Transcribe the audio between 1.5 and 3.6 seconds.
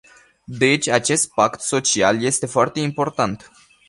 social este foarte important.